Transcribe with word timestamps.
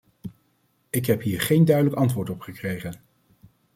Ik 0.89 1.05
heb 1.05 1.21
hier 1.21 1.41
geen 1.41 1.65
duidelijk 1.65 1.95
antwoord 1.97 2.29
op 2.29 2.41
gekregen. 2.41 3.01